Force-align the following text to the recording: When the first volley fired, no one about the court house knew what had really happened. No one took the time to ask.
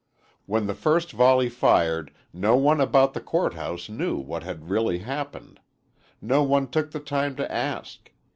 When 0.47 0.65
the 0.65 0.73
first 0.73 1.11
volley 1.11 1.47
fired, 1.47 2.11
no 2.33 2.55
one 2.55 2.81
about 2.81 3.13
the 3.13 3.21
court 3.21 3.53
house 3.53 3.87
knew 3.87 4.17
what 4.17 4.41
had 4.41 4.71
really 4.71 4.97
happened. 4.97 5.59
No 6.19 6.41
one 6.41 6.65
took 6.69 6.89
the 6.89 6.99
time 6.99 7.35
to 7.35 7.51
ask. 7.51 8.11